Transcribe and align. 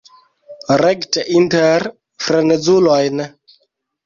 Rekte 0.81 1.21
inter 1.39 1.85
frenezulojn. 2.29 3.23